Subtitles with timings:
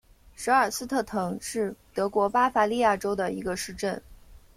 [0.35, 4.01] 舍尔斯特滕是德国巴伐利亚州的一个市镇。